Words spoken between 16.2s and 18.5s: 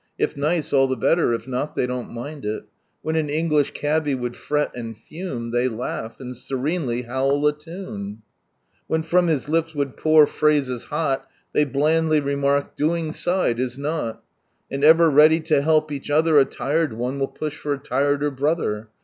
A lired one will push (or a llreder